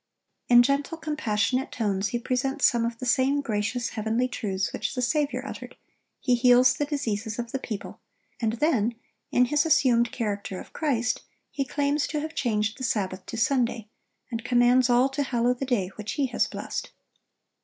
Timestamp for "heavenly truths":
3.89-4.73